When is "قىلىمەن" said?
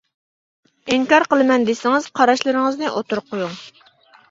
1.35-1.67